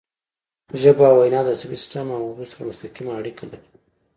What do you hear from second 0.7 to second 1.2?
ژبه او